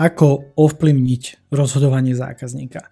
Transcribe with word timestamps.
Ako 0.00 0.56
ovplyvniť 0.56 1.52
rozhodovanie 1.52 2.16
zákazníka? 2.16 2.88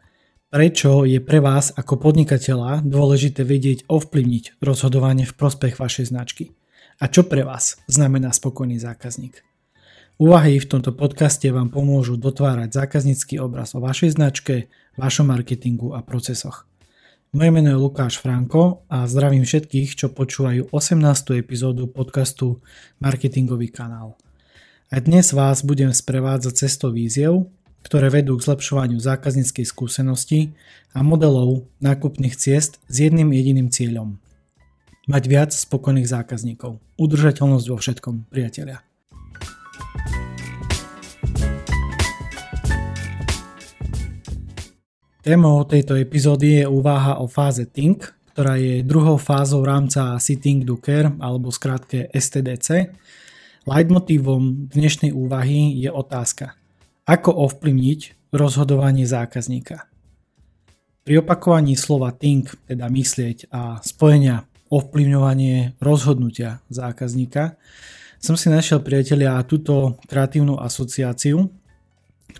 Prečo 0.52 1.08
je 1.08 1.24
pre 1.24 1.40
vás 1.40 1.72
ako 1.72 1.96
podnikateľa 2.04 2.84
dôležité 2.84 3.48
vedieť 3.48 3.88
ovplyvniť 3.88 4.60
rozhodovanie 4.60 5.24
v 5.24 5.32
prospech 5.32 5.80
vašej 5.80 6.12
značky? 6.12 6.52
A 7.00 7.08
čo 7.08 7.24
pre 7.24 7.48
vás 7.48 7.80
znamená 7.88 8.28
spokojný 8.36 8.76
zákazník? 8.76 9.40
Úvahy 10.20 10.60
v 10.60 10.68
tomto 10.68 10.92
podcaste 10.92 11.48
vám 11.48 11.72
pomôžu 11.72 12.20
dotvárať 12.20 12.76
zákaznícky 12.76 13.40
obraz 13.40 13.72
o 13.72 13.80
vašej 13.80 14.12
značke, 14.12 14.68
vašom 15.00 15.32
marketingu 15.32 15.96
a 15.96 16.04
procesoch. 16.04 16.68
Moje 17.32 17.48
meno 17.48 17.72
je 17.72 17.80
Lukáš 17.80 18.20
Franko 18.20 18.84
a 18.92 19.08
zdravím 19.08 19.48
všetkých, 19.48 19.96
čo 19.96 20.12
počúvajú 20.12 20.76
18. 20.76 21.40
epizódu 21.40 21.88
podcastu 21.88 22.60
Marketingový 23.00 23.72
kanál. 23.72 24.27
A 24.88 25.04
dnes 25.04 25.36
vás 25.36 25.60
budem 25.68 25.92
sprevádzať 25.92 26.64
cestou 26.64 26.88
víziev, 26.88 27.52
ktoré 27.84 28.08
vedú 28.08 28.40
k 28.40 28.48
zlepšovaniu 28.48 28.96
zákazníckej 28.96 29.68
skúsenosti 29.68 30.56
a 30.96 31.04
modelov 31.04 31.68
nákupných 31.76 32.32
ciest 32.32 32.80
s 32.88 32.96
jedným 33.04 33.28
jediným 33.36 33.68
cieľom. 33.68 34.16
Mať 35.04 35.22
viac 35.28 35.50
spokojných 35.52 36.08
zákazníkov. 36.08 36.80
Udržateľnosť 36.96 37.66
vo 37.68 37.76
všetkom, 37.76 38.32
priatelia. 38.32 38.80
Témou 45.20 45.68
tejto 45.68 46.00
epizódy 46.00 46.64
je 46.64 46.64
úvaha 46.64 47.20
o 47.20 47.28
fáze 47.28 47.68
Think, 47.68 48.08
ktorá 48.32 48.56
je 48.56 48.80
druhou 48.80 49.20
fázou 49.20 49.60
rámca 49.68 50.16
Sitting 50.16 50.64
do 50.64 50.80
Care 50.80 51.12
alebo 51.20 51.52
skrátke 51.52 52.08
STDC, 52.08 52.96
Leitmotívom 53.68 54.72
dnešnej 54.72 55.12
úvahy 55.12 55.76
je 55.76 55.92
otázka, 55.92 56.56
ako 57.04 57.52
ovplyvniť 57.52 58.32
rozhodovanie 58.32 59.04
zákazníka. 59.04 59.84
Pri 61.04 61.20
opakovaní 61.20 61.76
slova 61.76 62.16
think, 62.16 62.56
teda 62.64 62.88
myslieť 62.88 63.52
a 63.52 63.76
spojenia 63.84 64.48
ovplyvňovanie 64.72 65.76
rozhodnutia 65.84 66.64
zákazníka, 66.72 67.60
som 68.16 68.40
si 68.40 68.48
našiel 68.48 68.80
priatelia 68.80 69.36
túto 69.44 70.00
kreatívnu 70.08 70.56
asociáciu, 70.56 71.52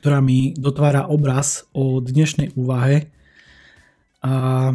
ktorá 0.00 0.24
mi 0.24 0.56
dotvára 0.56 1.12
obraz 1.12 1.68
o 1.76 2.00
dnešnej 2.00 2.56
úvahe 2.56 3.12
a 4.24 4.72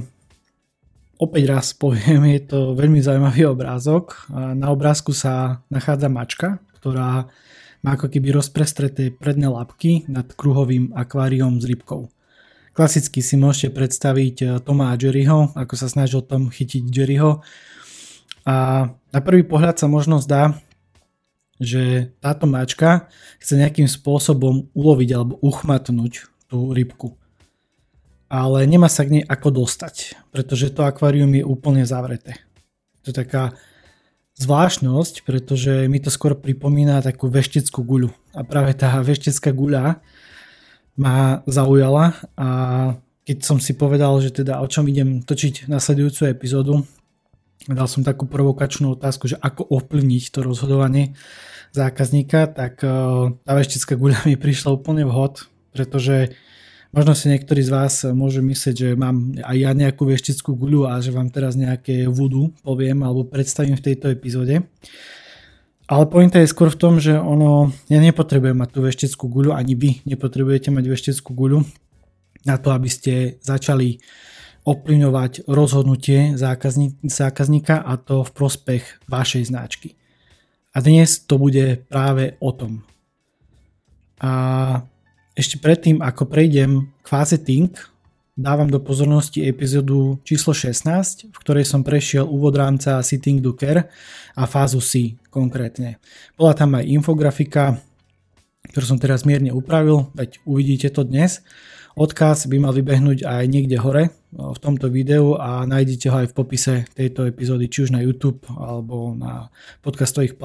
Opäť 1.24 1.44
raz 1.48 1.72
poviem, 1.72 2.36
je 2.36 2.52
to 2.52 2.60
veľmi 2.76 3.00
zaujímavý 3.00 3.48
obrázok. 3.48 4.28
Na 4.36 4.76
obrázku 4.76 5.16
sa 5.16 5.64
nachádza 5.72 6.12
mačka, 6.12 6.60
ktorá 6.76 7.32
má 7.80 7.96
ako 7.96 8.12
keby 8.12 8.36
rozprestreté 8.36 9.08
predné 9.16 9.48
labky 9.48 10.04
nad 10.12 10.28
kruhovým 10.36 10.92
akváriom 10.92 11.64
s 11.64 11.66
rybkou. 11.72 12.12
Klasicky 12.76 13.24
si 13.24 13.40
môžete 13.40 13.72
predstaviť 13.72 14.36
eh, 14.44 14.48
Toma 14.60 14.92
a 14.92 15.00
Jerryho, 15.00 15.56
ako 15.56 15.74
sa 15.80 15.88
snažil 15.88 16.28
Tom 16.28 16.52
chytiť 16.52 16.92
Jerryho. 16.92 17.40
A 18.44 18.56
na 18.92 19.20
prvý 19.24 19.48
pohľad 19.48 19.80
sa 19.80 19.88
možno 19.88 20.20
zdá, 20.20 20.60
že 21.56 22.12
táto 22.20 22.52
mačka 22.52 23.08
chce 23.40 23.64
nejakým 23.64 23.88
spôsobom 23.88 24.68
uloviť 24.76 25.10
alebo 25.16 25.40
uchmatnúť 25.40 26.28
tú 26.52 26.76
rybku 26.76 27.16
ale 28.34 28.66
nemá 28.66 28.90
sa 28.90 29.06
k 29.06 29.22
nej 29.22 29.24
ako 29.30 29.62
dostať, 29.62 30.18
pretože 30.34 30.74
to 30.74 30.82
akvárium 30.82 31.30
je 31.38 31.46
úplne 31.46 31.86
zavreté. 31.86 32.42
To 33.06 33.14
je 33.14 33.16
taká 33.22 33.54
zvláštnosť, 34.42 35.22
pretože 35.22 35.86
mi 35.86 36.02
to 36.02 36.10
skôr 36.10 36.34
pripomína 36.34 37.06
takú 37.06 37.30
vešteckú 37.30 37.86
guľu. 37.86 38.10
A 38.34 38.42
práve 38.42 38.74
tá 38.74 38.98
veštecká 39.06 39.54
guľa 39.54 40.02
ma 40.98 41.46
zaujala 41.46 42.18
a 42.34 42.50
keď 43.22 43.38
som 43.46 43.62
si 43.62 43.78
povedal, 43.78 44.18
že 44.18 44.34
teda 44.34 44.66
o 44.66 44.68
čom 44.68 44.90
idem 44.90 45.22
točiť 45.22 45.70
nasledujúcu 45.70 46.34
epizódu, 46.34 46.82
dal 47.70 47.86
som 47.86 48.02
takú 48.02 48.26
provokačnú 48.26 48.98
otázku, 48.98 49.30
že 49.30 49.38
ako 49.40 49.70
ovplyvniť 49.70 50.24
to 50.34 50.40
rozhodovanie 50.42 51.14
zákazníka, 51.72 52.50
tak 52.50 52.82
eh, 52.82 52.90
tá 53.30 53.52
veštecká 53.54 53.94
guľa 53.94 54.26
mi 54.30 54.36
prišla 54.42 54.74
úplne 54.74 55.06
vhod, 55.06 55.46
pretože 55.70 56.34
Možno 56.94 57.18
si 57.18 57.26
niektorí 57.26 57.66
z 57.66 57.74
vás 57.74 58.06
môžu 58.06 58.46
myslieť, 58.46 58.76
že 58.78 58.90
mám 58.94 59.34
aj 59.42 59.58
ja 59.58 59.74
nejakú 59.74 60.06
veštickú 60.06 60.54
guľu 60.54 60.86
a 60.86 61.02
že 61.02 61.10
vám 61.10 61.34
teraz 61.34 61.58
nejaké 61.58 62.06
vodu 62.06 62.54
poviem 62.62 63.02
alebo 63.02 63.26
predstavím 63.26 63.74
v 63.74 63.86
tejto 63.90 64.14
epizóde. 64.14 64.62
Ale 65.90 66.06
pointa 66.06 66.38
je 66.38 66.54
skôr 66.54 66.70
v 66.70 66.78
tom, 66.78 67.02
že 67.02 67.18
ono, 67.18 67.74
ja 67.90 67.98
nepotrebujem 67.98 68.54
mať 68.54 68.70
tú 68.70 68.80
veštickú 68.86 69.26
guľu, 69.26 69.58
ani 69.58 69.74
vy 69.74 70.06
nepotrebujete 70.06 70.70
mať 70.70 70.86
veštickú 70.86 71.34
guľu 71.34 71.66
na 72.46 72.62
to, 72.62 72.70
aby 72.70 72.88
ste 72.88 73.42
začali 73.42 73.98
ovplyvňovať 74.64 75.50
rozhodnutie 75.50 76.38
zákazníka 77.04 77.84
a 77.84 77.94
to 77.98 78.22
v 78.22 78.32
prospech 78.32 78.84
vašej 79.10 79.50
značky. 79.50 79.98
A 80.72 80.80
dnes 80.80 81.26
to 81.26 81.42
bude 81.42 81.90
práve 81.90 82.38
o 82.38 82.54
tom. 82.54 82.86
A 84.22 84.32
ešte 85.34 85.58
predtým, 85.58 85.98
ako 86.02 86.30
prejdem 86.30 86.94
k 87.02 87.06
fáze 87.10 87.42
Think, 87.42 87.82
dávam 88.38 88.70
do 88.70 88.82
pozornosti 88.82 89.46
epizódu 89.46 90.22
číslo 90.26 90.54
16, 90.54 91.30
v 91.30 91.38
ktorej 91.38 91.66
som 91.66 91.86
prešiel 91.86 92.26
úvod 92.26 92.58
rámca 92.58 93.02
Sitting 93.02 93.42
do 93.42 93.54
Care 93.54 93.90
a 94.34 94.46
fázu 94.46 94.82
C 94.82 95.18
konkrétne. 95.30 96.02
Bola 96.38 96.54
tam 96.58 96.78
aj 96.78 96.86
infografika, 96.86 97.82
ktorú 98.74 98.86
som 98.86 99.02
teraz 99.02 99.26
mierne 99.26 99.54
upravil, 99.54 100.10
veď 100.18 100.42
uvidíte 100.46 100.90
to 100.94 101.06
dnes. 101.06 101.42
Odkaz 101.94 102.50
by 102.50 102.58
mal 102.58 102.74
vybehnúť 102.74 103.22
aj 103.22 103.44
niekde 103.46 103.78
hore 103.78 104.10
v 104.34 104.58
tomto 104.58 104.90
videu 104.90 105.38
a 105.38 105.62
nájdete 105.62 106.10
ho 106.10 106.26
aj 106.26 106.34
v 106.34 106.38
popise 106.38 106.74
tejto 106.98 107.30
epizódy, 107.30 107.70
či 107.70 107.86
už 107.86 107.94
na 107.94 108.02
YouTube 108.02 108.42
alebo 108.50 109.14
na 109.14 109.54
podcastových 109.86 110.42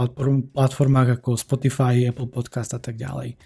platformách 0.53 1.21
ako 1.21 1.41
Spotify, 1.41 2.05
Apple 2.05 2.29
Podcast 2.29 2.77
a 2.77 2.81
tak 2.81 3.01
ďalej. 3.01 3.41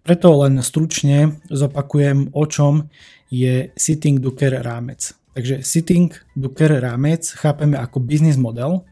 Preto 0.00 0.32
len 0.40 0.56
stručne 0.64 1.44
zopakujem, 1.52 2.32
o 2.32 2.44
čom 2.48 2.88
je 3.28 3.68
Sitting 3.76 4.16
Duker 4.16 4.56
rámec. 4.64 5.12
Takže 5.36 5.62
Sitting 5.62 6.10
Duker 6.34 6.80
rámec 6.80 7.28
chápeme 7.36 7.76
ako 7.76 8.00
biznis 8.00 8.40
model, 8.40 8.82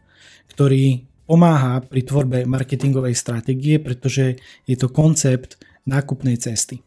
ktorý 0.53 1.03
pomáha 1.25 1.81
pri 1.81 2.01
tvorbe 2.05 2.45
marketingovej 2.45 3.13
stratégie, 3.17 3.77
pretože 3.81 4.37
je 4.65 4.75
to 4.77 4.89
koncept 4.89 5.57
nákupnej 5.85 6.37
cesty. 6.37 6.81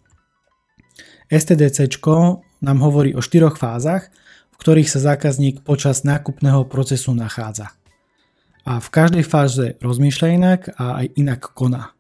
STDC 1.31 1.99
nám 2.63 2.79
hovorí 2.83 3.15
o 3.15 3.25
štyroch 3.25 3.59
fázach, 3.59 4.11
v 4.55 4.57
ktorých 4.59 4.91
sa 4.91 5.15
zákazník 5.15 5.67
počas 5.67 6.07
nákupného 6.07 6.67
procesu 6.71 7.11
nachádza. 7.15 7.75
A 8.63 8.79
v 8.79 8.89
každej 8.95 9.25
fáze 9.27 9.75
rozmýšľa 9.83 10.29
inak 10.31 10.61
a 10.79 11.03
aj 11.03 11.07
inak 11.19 11.43
koná 11.55 11.91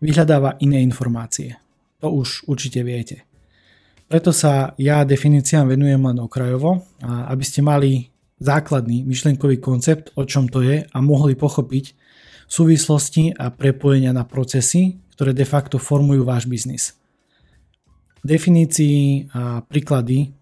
vyhľadáva 0.00 0.58
iné 0.64 0.80
informácie. 0.80 1.56
To 2.00 2.10
už 2.12 2.48
určite 2.48 2.80
viete. 2.80 3.28
Preto 4.10 4.34
sa 4.34 4.74
ja 4.80 5.06
definíciám 5.06 5.70
venujem 5.70 6.02
len 6.02 6.18
okrajovo, 6.18 6.82
aby 7.04 7.44
ste 7.46 7.62
mali 7.62 8.10
základný 8.40 9.04
myšlienkový 9.06 9.60
koncept, 9.60 10.10
o 10.16 10.24
čom 10.24 10.48
to 10.48 10.64
je 10.64 10.82
a 10.82 10.98
mohli 10.98 11.36
pochopiť 11.36 11.94
súvislosti 12.50 13.36
a 13.38 13.54
prepojenia 13.54 14.10
na 14.10 14.26
procesy, 14.26 14.98
ktoré 15.14 15.30
de 15.30 15.46
facto 15.46 15.78
formujú 15.78 16.26
váš 16.26 16.50
biznis. 16.50 16.98
Definícii 18.26 19.30
a 19.30 19.62
príklady, 19.62 20.34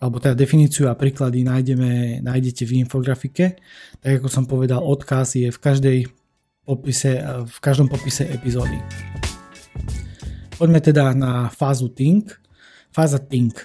alebo 0.00 0.16
teda 0.16 0.32
definíciu 0.32 0.88
a 0.88 0.96
príklady 0.96 1.44
nájdeme, 1.44 2.24
nájdete 2.24 2.64
v 2.64 2.80
infografike. 2.80 3.60
Tak 4.00 4.24
ako 4.24 4.28
som 4.32 4.48
povedal, 4.48 4.80
odkaz 4.80 5.36
je 5.36 5.52
v 5.52 5.58
každej 5.60 5.98
popise, 6.70 7.18
v 7.50 7.58
každom 7.58 7.90
popise 7.90 8.30
epizódy. 8.30 8.78
Poďme 10.54 10.78
teda 10.78 11.10
na 11.18 11.50
fázu 11.50 11.90
Think. 11.90 12.30
Fáza 12.94 13.18
Think. 13.18 13.58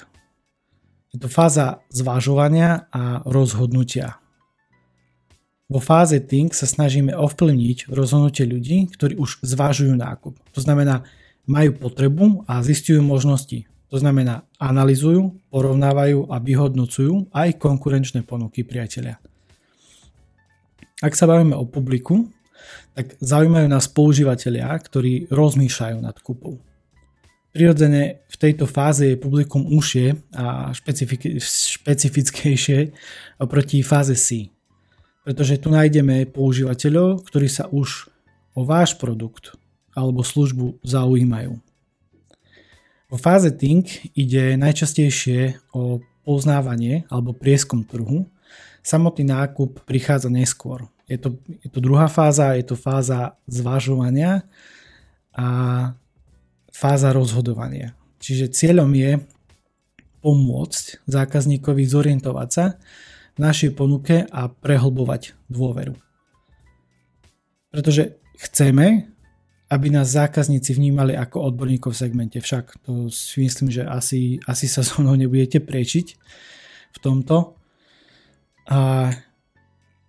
Je 1.14 1.22
to 1.22 1.30
fáza 1.30 1.86
zvažovania 1.94 2.90
a 2.90 3.22
rozhodnutia. 3.30 4.18
Vo 5.70 5.78
fáze 5.78 6.18
Think 6.18 6.58
sa 6.58 6.66
snažíme 6.66 7.14
ovplyvniť 7.14 7.94
rozhodnutie 7.94 8.50
ľudí, 8.50 8.90
ktorí 8.90 9.22
už 9.22 9.46
zvažujú 9.46 9.94
nákup. 9.94 10.34
To 10.58 10.60
znamená, 10.62 11.06
majú 11.46 11.78
potrebu 11.78 12.42
a 12.50 12.66
zistujú 12.66 13.06
možnosti. 13.06 13.70
To 13.94 14.02
znamená, 14.02 14.50
analizujú, 14.58 15.38
porovnávajú 15.54 16.34
a 16.34 16.42
vyhodnocujú 16.42 17.30
aj 17.30 17.62
konkurenčné 17.62 18.26
ponuky 18.26 18.66
priateľia. 18.66 19.22
Ak 21.06 21.14
sa 21.14 21.30
bavíme 21.30 21.54
o 21.54 21.70
publiku, 21.70 22.34
tak 22.96 23.18
zaujímajú 23.20 23.68
nás 23.68 23.86
používateľia, 23.92 24.72
ktorí 24.80 25.28
rozmýšľajú 25.30 25.98
nad 26.00 26.16
kúpou. 26.20 26.62
Prirodzene 27.56 28.28
v 28.28 28.36
tejto 28.36 28.68
fáze 28.68 29.16
je 29.16 29.16
publikum 29.16 29.64
užšie 29.64 30.36
a 30.36 30.76
špecifik- 30.76 31.40
špecifickejšie 31.40 32.92
oproti 33.40 33.80
fáze 33.80 34.20
C. 34.20 34.52
Pretože 35.24 35.58
tu 35.64 35.72
nájdeme 35.72 36.28
používateľov, 36.28 37.24
ktorí 37.24 37.48
sa 37.48 37.72
už 37.72 38.12
o 38.56 38.68
váš 38.68 39.00
produkt 39.00 39.56
alebo 39.96 40.20
službu 40.20 40.84
zaujímajú. 40.84 41.56
Vo 43.08 43.18
fáze 43.22 43.56
Think 43.56 44.12
ide 44.12 44.60
najčastejšie 44.60 45.72
o 45.72 46.04
poznávanie 46.28 47.08
alebo 47.08 47.32
prieskom 47.32 47.88
trhu. 47.88 48.28
Samotný 48.86 49.26
nákup 49.26 49.82
prichádza 49.86 50.30
neskôr. 50.30 50.86
Je 51.10 51.18
to, 51.18 51.38
je 51.62 51.70
to 51.70 51.82
druhá 51.82 52.06
fáza, 52.10 52.58
je 52.58 52.66
to 52.66 52.78
fáza 52.78 53.38
zvažovania 53.50 54.46
a 55.34 55.48
fáza 56.74 57.10
rozhodovania. 57.14 57.94
Čiže 58.22 58.54
cieľom 58.54 58.90
je 58.94 59.22
pomôcť 60.26 61.06
zákazníkovi 61.06 61.86
zorientovať 61.86 62.50
sa 62.50 62.66
v 63.36 63.40
našej 63.42 63.78
ponuke 63.78 64.26
a 64.26 64.50
prehlbovať 64.50 65.38
dôveru. 65.52 65.94
Pretože 67.70 68.18
chceme, 68.40 69.12
aby 69.70 69.88
nás 69.90 70.14
zákazníci 70.14 70.74
vnímali 70.74 71.14
ako 71.14 71.54
odborníkov 71.54 71.94
v 71.94 72.02
segmente. 72.06 72.38
Však 72.42 72.86
to 72.86 73.12
si 73.12 73.44
myslím, 73.44 73.70
že 73.70 73.84
asi, 73.86 74.40
asi 74.46 74.66
sa 74.70 74.82
so 74.82 75.02
mnou 75.02 75.18
nebudete 75.18 75.62
prečiť 75.62 76.08
v 76.96 76.98
tomto. 77.02 77.58
A 78.66 79.12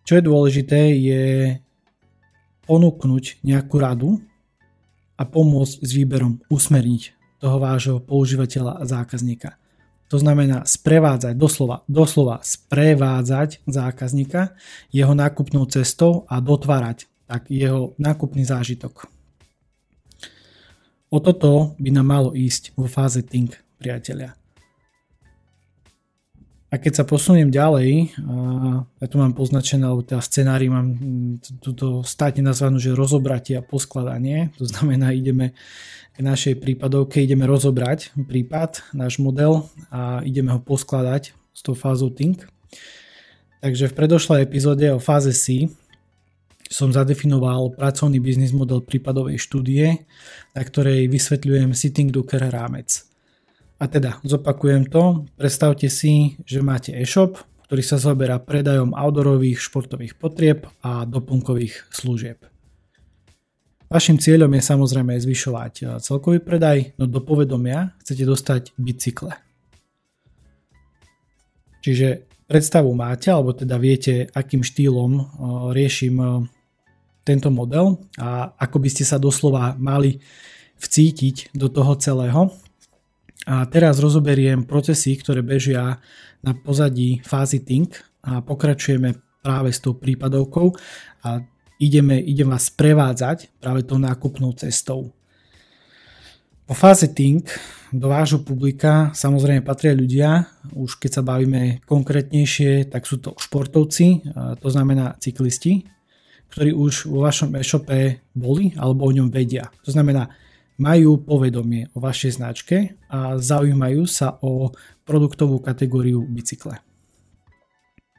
čo 0.06 0.12
je 0.17 0.23
dôležité 0.23 0.94
je 0.97 1.25
ponúknuť 2.67 3.43
nejakú 3.47 3.76
radu 3.79 4.11
a 5.17 5.23
pomôcť 5.25 5.82
s 5.82 5.91
výberom 5.94 6.43
usmerniť 6.50 7.03
toho 7.41 7.56
vášho 7.61 7.97
používateľa 8.00 8.81
a 8.81 8.85
zákazníka. 8.85 9.61
To 10.06 10.23
znamená 10.23 10.62
sprevádzať, 10.62 11.35
doslova, 11.35 11.82
doslova 11.91 12.38
sprevádzať 12.38 13.67
zákazníka 13.67 14.55
jeho 14.94 15.14
nákupnou 15.19 15.67
cestou 15.67 16.23
a 16.31 16.38
dotvárať 16.38 17.11
tak 17.26 17.50
jeho 17.50 17.99
nákupný 17.99 18.47
zážitok. 18.47 19.11
O 21.11 21.19
toto 21.19 21.75
by 21.82 21.91
nám 21.91 22.06
malo 22.06 22.31
ísť 22.35 22.79
vo 22.79 22.87
fáze 22.87 23.23
Think, 23.26 23.58
priatelia. 23.82 24.38
A 26.76 26.81
keď 26.81 26.93
sa 27.00 27.08
posuniem 27.08 27.49
ďalej, 27.49 28.12
ja 29.00 29.06
tu 29.08 29.17
mám 29.17 29.32
poznačené, 29.32 29.88
alebo 29.88 30.05
teda 30.05 30.20
scenári 30.20 30.69
mám 30.69 30.93
mm, 30.93 31.64
túto 31.64 32.05
státne 32.05 32.44
nazvanú, 32.44 32.76
že 32.76 32.93
rozobratie 32.93 33.56
a 33.56 33.64
poskladanie. 33.64 34.52
To 34.61 34.69
znamená, 34.69 35.17
ideme 35.17 35.56
k 36.12 36.20
našej 36.20 36.61
prípadovke, 36.61 37.25
ideme 37.25 37.49
rozobrať 37.49 38.12
prípad, 38.28 38.93
náš 38.93 39.17
model 39.17 39.64
a 39.88 40.20
ideme 40.20 40.52
ho 40.52 40.61
poskladať 40.61 41.32
s 41.32 41.61
tou 41.64 41.73
fázou 41.73 42.12
Think. 42.12 42.44
Takže 43.64 43.88
v 43.88 43.96
predošlej 43.96 44.44
epizóde 44.44 44.84
o 44.93 45.00
fáze 45.00 45.32
C 45.32 45.72
som 46.69 46.93
zadefinoval 46.93 47.72
pracovný 47.72 48.20
biznis 48.20 48.52
model 48.52 48.84
prípadovej 48.84 49.40
štúdie, 49.40 50.05
na 50.52 50.61
ktorej 50.61 51.08
vysvetľujem 51.08 51.72
Sitting 51.72 52.12
Docker 52.12 52.52
rámec. 52.52 53.16
A 53.76 53.84
teda, 53.93 54.25
zopakujem 54.25 54.88
to, 54.88 55.28
predstavte 55.37 55.93
si, 55.93 56.40
že 56.49 56.64
máte 56.64 56.96
e-shop, 56.96 57.37
ktorý 57.69 57.82
sa 57.82 58.00
zaoberá 58.00 58.40
predajom 58.40 58.96
outdoorových 58.96 59.58
športových 59.58 60.17
potrieb 60.17 60.64
a 60.81 61.05
doplnkových 61.05 61.93
služieb. 61.93 62.40
Vašim 63.87 64.19
cieľom 64.19 64.50
je 64.50 64.62
samozrejme 64.67 65.14
zvyšovať 65.14 65.73
e, 65.78 65.84
celkový 66.02 66.43
predaj, 66.43 66.99
no 66.99 67.06
do 67.06 67.23
povedomia 67.23 67.94
chcete 68.02 68.26
dostať 68.26 68.62
bicykle. 68.75 69.38
Čiže 71.87 72.26
predstavu 72.50 72.90
máte, 72.99 73.31
alebo 73.31 73.55
teda 73.55 73.79
viete, 73.79 74.26
akým 74.34 74.67
štýlom 74.67 75.12
e, 75.14 75.22
riešim 75.70 76.19
e, 76.19 76.26
tento 77.22 77.50
model 77.55 78.02
a 78.19 78.58
ako 78.58 78.82
by 78.82 78.88
ste 78.90 79.06
sa 79.06 79.22
doslova 79.22 79.79
mali 79.79 80.19
vcítiť 80.82 81.55
do 81.55 81.70
toho 81.70 81.94
celého. 81.99 82.50
A 83.46 83.62
teraz 83.70 84.02
rozoberiem 84.02 84.66
procesy, 84.66 85.14
ktoré 85.14 85.38
bežia 85.38 86.02
na 86.43 86.52
pozadí 86.52 87.22
fázy 87.22 87.62
Think 87.62 87.94
a 88.26 88.43
pokračujeme 88.43 89.14
práve 89.38 89.70
s 89.70 89.78
tou 89.78 89.94
prípadovkou 89.94 90.75
a 91.22 91.38
ideme, 91.78 92.19
idem 92.19 92.50
vás 92.50 92.75
prevádzať 92.75 93.62
práve 93.62 93.87
tou 93.87 94.02
nákupnou 94.02 94.50
cestou. 94.58 95.14
Po 96.66 96.75
fáze 96.75 97.06
Think 97.14 97.46
do 97.94 98.10
vášho 98.10 98.43
publika 98.43 99.14
samozrejme 99.14 99.62
patria 99.62 99.94
ľudia, 99.94 100.50
už 100.75 100.98
keď 100.98 101.10
sa 101.14 101.22
bavíme 101.22 101.87
konkrétnejšie, 101.87 102.90
tak 102.90 103.06
sú 103.06 103.22
to 103.22 103.38
športovci, 103.38 104.26
to 104.58 104.69
znamená 104.75 105.14
cyklisti, 105.22 105.87
ktorí 106.50 106.75
už 106.75 107.06
vo 107.06 107.22
vašom 107.22 107.54
e-shope 107.54 108.26
boli 108.34 108.75
alebo 108.75 109.06
o 109.06 109.14
ňom 109.14 109.31
vedia. 109.31 109.70
To 109.87 109.94
znamená, 109.94 110.26
majú 110.76 111.20
povedomie 111.20 111.88
o 111.96 112.00
vašej 112.00 112.40
značke 112.40 113.00
a 113.08 113.40
zaujímajú 113.40 114.05
sa 114.05 114.37
o 114.44 114.73
produktovú 115.08 115.61
kategóriu 115.61 116.25
bicykle. 116.25 116.81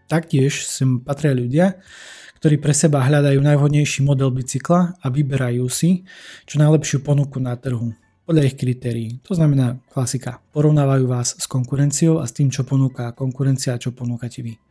Taktiež 0.07 0.63
sem 0.63 1.04
patria 1.04 1.36
ľudia, 1.36 1.83
ktorí 2.39 2.62
pre 2.62 2.71
seba 2.71 3.04
hľadajú 3.04 3.42
najvhodnejší 3.44 4.06
model 4.06 4.31
bicykla 4.31 5.01
a 5.01 5.06
vyberajú 5.09 5.65
si 5.68 6.06
čo 6.48 6.62
najlepšiu 6.62 7.04
ponuku 7.04 7.42
na 7.42 7.57
trhu 7.57 7.92
podľa 8.27 8.44
ich 8.44 8.60
kritérií. 8.60 9.24
To 9.24 9.39
znamená 9.39 9.80
klasika. 9.88 10.44
Porovnávajú 10.51 11.07
vás 11.07 11.39
s 11.39 11.48
konkurenciou 11.48 12.19
a 12.19 12.27
s 12.27 12.36
tým, 12.36 12.51
čo 12.51 12.68
ponúka 12.68 13.15
konkurencia 13.15 13.75
a 13.75 13.81
čo 13.81 13.95
ponúkate 13.95 14.44
vy. 14.44 14.67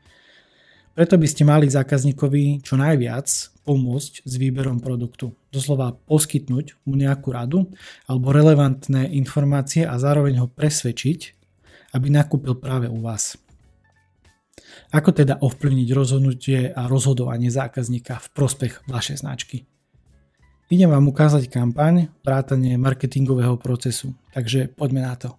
Preto 0.96 1.20
by 1.20 1.28
ste 1.28 1.44
mali 1.44 1.69
zákazníkovi 1.69 2.64
čo 2.64 2.81
najviac 2.81 3.28
pomôcť 3.69 4.25
s 4.25 4.32
výberom 4.40 4.81
produktu. 4.81 5.37
Doslova 5.52 5.93
poskytnúť 5.93 6.88
mu 6.88 6.96
nejakú 6.96 7.37
radu 7.37 7.69
alebo 8.08 8.32
relevantné 8.32 9.12
informácie 9.12 9.84
a 9.84 10.00
zároveň 10.00 10.40
ho 10.40 10.48
presvedčiť, 10.48 11.20
aby 11.93 12.08
nakúpil 12.08 12.56
práve 12.56 12.88
u 12.88 13.04
vás. 13.04 13.37
Ako 14.88 15.12
teda 15.12 15.37
ovplyvniť 15.44 15.88
rozhodnutie 15.93 16.72
a 16.72 16.88
rozhodovanie 16.88 17.52
zákazníka 17.52 18.16
v 18.16 18.28
prospech 18.32 18.88
vašej 18.88 19.20
značky? 19.20 19.69
Idem 20.72 20.88
vám 20.88 21.12
ukázať 21.12 21.52
kampaň, 21.52 22.08
vrátanie 22.25 22.81
marketingového 22.81 23.60
procesu, 23.60 24.16
takže 24.32 24.72
poďme 24.72 25.04
na 25.04 25.14
to. 25.20 25.37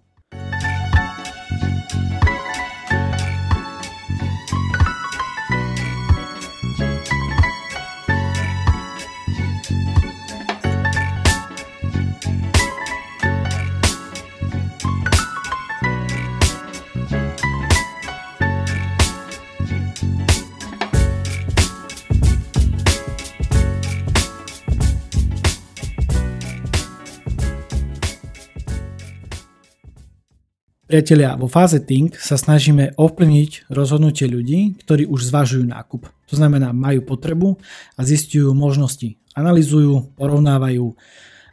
Priatelia, 30.87 31.35
vo 31.35 31.51
fáze 31.51 31.83
Think 31.83 32.15
sa 32.15 32.39
snažíme 32.39 32.95
ovplyvniť 32.95 33.67
rozhodnutie 33.67 34.23
ľudí, 34.23 34.79
ktorí 34.87 35.03
už 35.03 35.27
zvažujú 35.27 35.67
nákup. 35.67 36.07
To 36.07 36.33
znamená, 36.39 36.71
majú 36.71 37.03
potrebu 37.03 37.59
a 37.99 38.07
zistujú 38.07 38.55
možnosti, 38.55 39.19
analizujú, 39.35 40.15
porovnávajú 40.15 40.87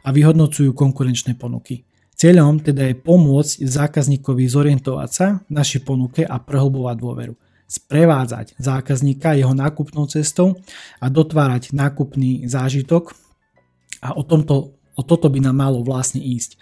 a 0.07 0.09
vyhodnocujú 0.15 0.71
konkurenčné 0.71 1.35
ponuky. 1.35 1.83
Cieľom 2.15 2.63
teda 2.63 2.87
je 2.87 2.95
pomôcť 2.95 3.59
zákazníkovi 3.59 4.47
zorientovať 4.47 5.09
sa 5.11 5.43
v 5.43 5.51
našej 5.51 5.83
ponuke 5.83 6.23
a 6.23 6.39
prehlbovať 6.39 6.95
dôveru. 6.95 7.35
Sprevádzať 7.67 8.55
zákazníka 8.55 9.35
jeho 9.35 9.51
nákupnou 9.51 10.07
cestou 10.07 10.63
a 11.03 11.11
dotvárať 11.11 11.75
nákupný 11.75 12.47
zážitok 12.47 13.11
a 13.99 14.15
o, 14.15 14.23
tomto, 14.23 14.79
o 14.95 15.01
toto 15.03 15.27
by 15.27 15.43
nám 15.43 15.59
malo 15.59 15.83
vlastne 15.83 16.23
ísť. 16.23 16.55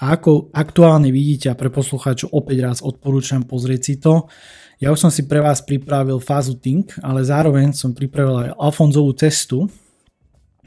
A 0.00 0.16
ako 0.16 0.48
aktuálne 0.56 1.12
vidíte 1.12 1.52
a 1.52 1.58
pre 1.58 1.68
poslucháčov 1.68 2.32
opäť 2.32 2.58
raz 2.64 2.78
odporúčam 2.80 3.44
pozrieť 3.44 3.80
si 3.84 3.94
to. 4.00 4.32
Ja 4.80 4.88
už 4.88 4.96
som 4.96 5.12
si 5.12 5.28
pre 5.28 5.44
vás 5.44 5.60
pripravil 5.60 6.16
fázu 6.24 6.56
Think, 6.56 6.96
ale 7.04 7.20
zároveň 7.20 7.76
som 7.76 7.92
pripravil 7.92 8.48
aj 8.48 8.56
Alfonzovú 8.56 9.12
cestu. 9.12 9.68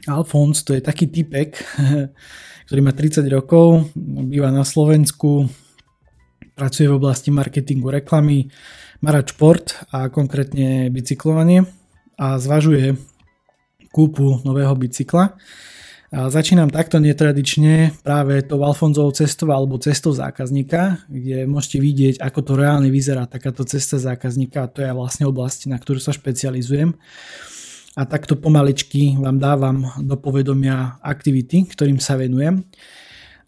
Alfons 0.06 0.62
to 0.62 0.78
je 0.78 0.82
taký 0.86 1.10
typek, 1.10 1.58
ktorý 2.70 2.80
má 2.80 2.94
30 2.94 3.26
rokov, 3.26 3.90
býva 4.30 4.54
na 4.54 4.62
Slovensku, 4.62 5.50
pracuje 6.54 6.86
v 6.86 6.94
oblasti 6.94 7.34
marketingu 7.34 7.90
reklamy, 7.90 8.46
má 9.02 9.10
rád 9.10 9.34
šport 9.34 9.74
a 9.90 10.14
konkrétne 10.14 10.94
bicyklovanie 10.94 11.66
a 12.14 12.38
zvažuje 12.38 12.94
kúpu 13.90 14.46
nového 14.46 14.78
bicykla. 14.78 15.34
A 16.14 16.30
začínam 16.30 16.70
takto 16.70 17.02
netradične 17.02 17.90
práve 18.06 18.38
tou 18.46 18.62
Alfonzovou 18.62 19.10
cestou 19.10 19.50
alebo 19.50 19.82
cestou 19.82 20.14
zákazníka, 20.14 21.02
kde 21.10 21.42
môžete 21.42 21.82
vidieť, 21.82 22.14
ako 22.22 22.40
to 22.46 22.52
reálne 22.54 22.86
vyzerá 22.86 23.26
takáto 23.26 23.66
cesta 23.66 23.98
zákazníka 23.98 24.62
a 24.62 24.70
to 24.70 24.78
je 24.78 24.94
vlastne 24.94 25.26
oblasť, 25.26 25.66
na 25.66 25.74
ktorú 25.74 25.98
sa 25.98 26.14
špecializujem. 26.14 26.94
A 27.98 28.06
takto 28.06 28.38
pomaličky 28.38 29.18
vám 29.18 29.42
dávam 29.42 29.90
do 29.98 30.14
povedomia 30.14 31.02
aktivity, 31.02 31.66
ktorým 31.66 31.98
sa 31.98 32.14
venujem. 32.14 32.62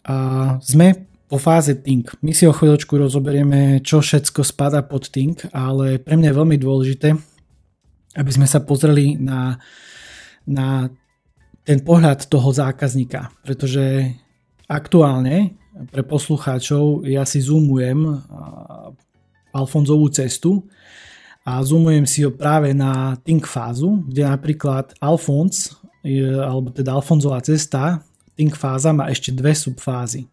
A 0.03 0.59
sme 0.59 1.07
po 1.31 1.39
fáze 1.39 1.71
Think. 1.71 2.19
My 2.19 2.35
si 2.35 2.43
o 2.43 2.55
chvíľočku 2.55 2.99
rozoberieme, 2.99 3.79
čo 3.79 4.03
všetko 4.03 4.43
spada 4.43 4.83
pod 4.83 5.07
Think, 5.07 5.47
ale 5.55 6.03
pre 6.03 6.19
mňa 6.19 6.35
je 6.35 6.39
veľmi 6.43 6.57
dôležité, 6.59 7.15
aby 8.19 8.31
sme 8.35 8.43
sa 8.43 8.59
pozreli 8.59 9.15
na, 9.15 9.55
na 10.43 10.91
ten 11.67 11.83
pohľad 11.83 12.31
toho 12.31 12.47
zákazníka, 12.55 13.27
pretože 13.43 14.15
aktuálne 14.71 15.59
pre 15.91 15.99
poslucháčov 15.99 17.03
ja 17.03 17.27
si 17.27 17.43
zoomujem 17.43 18.23
Alfonzovú 19.51 20.07
cestu 20.07 20.63
a 21.43 21.59
zoomujem 21.59 22.07
si 22.07 22.23
ho 22.23 22.31
práve 22.31 22.71
na 22.71 23.19
Think 23.19 23.43
fázu, 23.43 23.99
kde 24.07 24.23
napríklad 24.23 24.95
Alfons, 25.03 25.75
alebo 26.39 26.71
teda 26.71 26.95
Alfonzová 26.95 27.43
cesta, 27.43 27.99
Think 28.39 28.55
fáza 28.55 28.95
má 28.95 29.11
ešte 29.11 29.35
dve 29.35 29.51
subfázy. 29.51 30.23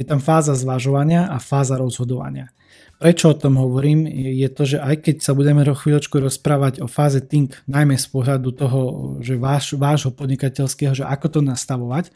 Je 0.00 0.08
tam 0.08 0.16
fáza 0.16 0.56
zvažovania 0.56 1.28
a 1.28 1.36
fáza 1.36 1.76
rozhodovania. 1.76 2.48
Prečo 3.00 3.32
o 3.32 3.36
tom 3.36 3.56
hovorím, 3.60 4.08
je 4.12 4.48
to, 4.52 4.62
že 4.64 4.78
aj 4.80 5.04
keď 5.04 5.16
sa 5.24 5.32
budeme 5.32 5.64
o 5.64 5.76
chvíľočku 5.76 6.20
rozprávať 6.20 6.84
o 6.84 6.88
fáze 6.88 7.20
think, 7.24 7.56
najmä 7.64 7.96
z 7.96 8.08
pohľadu 8.08 8.48
toho, 8.56 8.80
že 9.20 9.40
váš, 9.40 9.76
vášho 9.76 10.12
podnikateľského, 10.12 10.92
že 10.92 11.04
ako 11.04 11.26
to 11.28 11.40
nastavovať, 11.40 12.12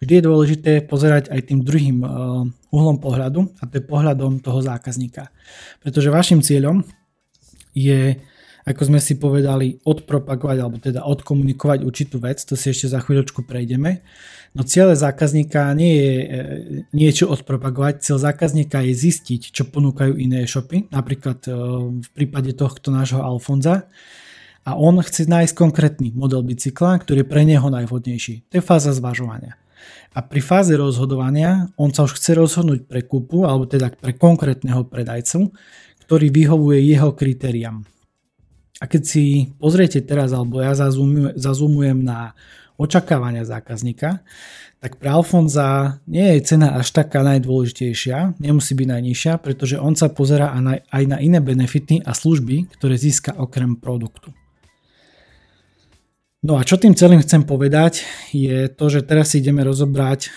vždy 0.00 0.12
je 0.20 0.24
dôležité 0.24 0.72
pozerať 0.84 1.28
aj 1.28 1.52
tým 1.52 1.60
druhým 1.60 1.98
uh, 2.00 2.08
uhlom 2.72 3.00
pohľadu 3.00 3.52
a 3.60 3.68
to 3.68 3.80
je 3.80 3.84
pohľadom 3.84 4.40
toho 4.40 4.64
zákazníka. 4.64 5.28
Pretože 5.84 6.12
vašim 6.12 6.40
cieľom 6.40 6.84
je 7.76 8.16
ako 8.64 8.82
sme 8.88 9.00
si 9.00 9.20
povedali, 9.20 9.76
odpropagovať 9.84 10.56
alebo 10.56 10.80
teda 10.80 11.04
odkomunikovať 11.04 11.84
určitú 11.84 12.16
vec, 12.16 12.40
to 12.40 12.56
si 12.56 12.72
ešte 12.72 12.88
za 12.88 13.04
chvíľočku 13.04 13.44
prejdeme. 13.44 14.00
No 14.54 14.62
cieľe 14.62 14.94
zákazníka 14.94 15.74
nie 15.74 15.92
je 15.98 16.14
e, 16.14 16.26
niečo 16.94 17.26
odpropagovať, 17.26 18.06
cieľ 18.06 18.22
zákazníka 18.22 18.86
je 18.86 18.94
zistiť, 18.94 19.50
čo 19.50 19.66
ponúkajú 19.66 20.14
iné 20.14 20.46
e-shopy, 20.46 20.94
napríklad 20.94 21.42
e, 21.46 21.50
v 21.98 22.08
prípade 22.14 22.54
tohto 22.54 22.94
nášho 22.94 23.18
Alfonza, 23.18 23.90
a 24.64 24.80
on 24.80 24.96
chce 25.04 25.28
nájsť 25.28 25.52
konkrétny 25.52 26.16
model 26.16 26.40
bicykla, 26.40 26.96
ktorý 27.04 27.20
je 27.20 27.28
pre 27.28 27.44
neho 27.44 27.68
najvhodnejší. 27.68 28.48
To 28.48 28.54
je 28.58 28.64
fáza 28.64 28.96
zvažovania. 28.96 29.60
A 30.16 30.24
pri 30.24 30.40
fáze 30.40 30.72
rozhodovania 30.72 31.68
on 31.76 31.92
sa 31.92 32.08
už 32.08 32.16
chce 32.16 32.32
rozhodnúť 32.38 32.88
pre 32.88 33.04
kúpu, 33.04 33.44
alebo 33.44 33.68
teda 33.68 33.92
pre 33.92 34.16
konkrétneho 34.16 34.88
predajcu, 34.88 35.52
ktorý 36.08 36.32
vyhovuje 36.32 36.80
jeho 36.80 37.12
kritériám. 37.12 37.84
A 38.80 38.84
keď 38.88 39.02
si 39.04 39.52
pozriete 39.60 40.00
teraz, 40.00 40.32
alebo 40.32 40.64
ja 40.64 40.72
zazumujem 41.36 42.00
na 42.00 42.32
očakávania 42.74 43.46
zákazníka, 43.46 44.22
tak 44.82 45.00
pre 45.00 45.08
Alfonza 45.08 46.00
nie 46.04 46.36
je 46.36 46.54
cena 46.54 46.76
až 46.76 46.92
taká 46.92 47.24
najdôležitejšia, 47.24 48.36
nemusí 48.42 48.76
byť 48.76 48.88
najnižšia, 48.90 49.32
pretože 49.40 49.80
on 49.80 49.96
sa 49.96 50.12
pozera 50.12 50.52
aj 50.92 51.04
na 51.08 51.18
iné 51.22 51.40
benefity 51.40 52.04
a 52.04 52.12
služby, 52.12 52.68
ktoré 52.76 52.98
získa 52.98 53.32
okrem 53.38 53.80
produktu. 53.80 54.34
No 56.44 56.60
a 56.60 56.66
čo 56.66 56.76
tým 56.76 56.92
celým 56.92 57.24
chcem 57.24 57.48
povedať, 57.48 58.04
je 58.28 58.68
to, 58.68 58.92
že 58.92 59.08
teraz 59.08 59.32
si 59.32 59.40
ideme 59.40 59.64
rozobrať 59.64 60.28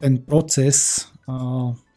ten 0.00 0.24
proces 0.24 1.04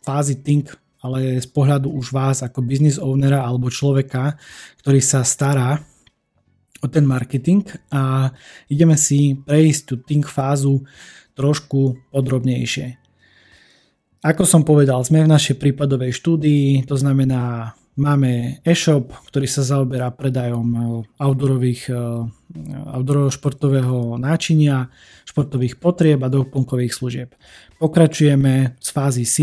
fázy 0.03 0.35
Think 0.43 0.75
ale 0.99 1.39
z 1.39 1.47
pohľadu 1.47 1.87
už 1.95 2.11
vás 2.11 2.43
ako 2.43 2.59
business 2.59 2.99
ownera 2.99 3.43
alebo 3.43 3.71
človeka, 3.71 4.35
ktorý 4.83 4.99
sa 4.99 5.23
stará 5.23 5.79
o 6.79 6.87
ten 6.87 7.03
marketing 7.03 7.67
a 7.91 8.31
ideme 8.71 8.95
si 8.95 9.35
prejsť 9.35 9.81
tú 9.83 9.95
think 10.03 10.27
fázu 10.27 10.83
trošku 11.35 12.11
podrobnejšie. 12.11 12.99
Ako 14.19 14.43
som 14.43 14.67
povedal, 14.67 14.99
sme 15.07 15.23
v 15.23 15.31
našej 15.31 15.55
prípadovej 15.55 16.11
štúdii, 16.11 16.83
to 16.83 16.99
znamená 16.99 17.71
Máme 17.99 18.63
e-shop, 18.63 19.11
ktorý 19.27 19.43
sa 19.43 19.59
zaoberá 19.59 20.07
predajom 20.15 20.67
e, 20.71 20.79
outdoorových, 21.19 21.91
e, 21.91 21.99
outdoorového 22.95 23.35
športového 23.35 24.15
náčinia, 24.15 24.87
športových 25.27 25.75
potrieb 25.83 26.23
a 26.23 26.31
doplnkových 26.31 26.95
služieb. 26.95 27.35
Pokračujeme 27.75 28.79
z 28.79 28.89
fázy 28.95 29.27
C, 29.27 29.35